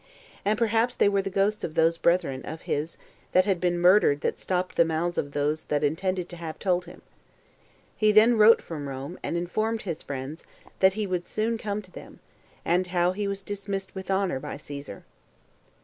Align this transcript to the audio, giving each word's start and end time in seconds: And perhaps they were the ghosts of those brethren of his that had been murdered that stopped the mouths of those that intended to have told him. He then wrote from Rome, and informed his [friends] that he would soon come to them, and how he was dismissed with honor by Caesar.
And 0.43 0.57
perhaps 0.57 0.95
they 0.95 1.07
were 1.07 1.21
the 1.21 1.29
ghosts 1.29 1.63
of 1.63 1.75
those 1.75 1.99
brethren 1.99 2.41
of 2.43 2.61
his 2.61 2.97
that 3.33 3.45
had 3.45 3.61
been 3.61 3.77
murdered 3.77 4.21
that 4.21 4.39
stopped 4.39 4.75
the 4.75 4.83
mouths 4.83 5.19
of 5.19 5.33
those 5.33 5.65
that 5.65 5.83
intended 5.83 6.27
to 6.29 6.37
have 6.37 6.57
told 6.57 6.85
him. 6.85 7.03
He 7.95 8.11
then 8.11 8.35
wrote 8.35 8.63
from 8.63 8.89
Rome, 8.89 9.19
and 9.21 9.37
informed 9.37 9.83
his 9.83 10.01
[friends] 10.01 10.43
that 10.79 10.93
he 10.93 11.05
would 11.05 11.27
soon 11.27 11.55
come 11.59 11.83
to 11.83 11.91
them, 11.91 12.19
and 12.65 12.87
how 12.87 13.11
he 13.11 13.27
was 13.27 13.43
dismissed 13.43 13.93
with 13.93 14.09
honor 14.09 14.39
by 14.39 14.57
Caesar. 14.57 15.03